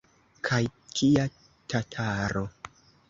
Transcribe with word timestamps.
Kaj 0.47 0.61
kia 0.99 1.25
tataro! 1.75 2.47